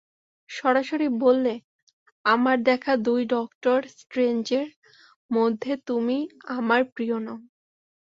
[0.49, 1.53] সরাসরি বললে,
[2.25, 4.67] আমার দেখা দুই ডক্টর স্ট্রেঞ্জের
[5.31, 6.17] মধ্যে তুমি
[6.57, 7.37] আমার প্রিয় নও।